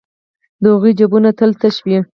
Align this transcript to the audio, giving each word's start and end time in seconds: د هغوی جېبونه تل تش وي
د 0.61 0.63
هغوی 0.73 0.91
جېبونه 0.99 1.29
تل 1.39 1.51
تش 1.61 1.75
وي 1.85 1.97